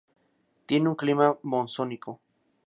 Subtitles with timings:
[0.65, 2.19] Tiene un clima monzónico.